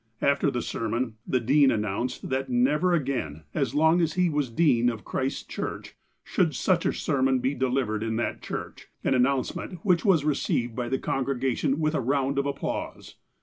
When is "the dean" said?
1.27-1.69